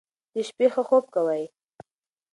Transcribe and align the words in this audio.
د 0.33 0.35
شپې 0.47 0.67
ښه 0.73 0.81
خوب 0.87 1.05
کوئ. 1.15 1.43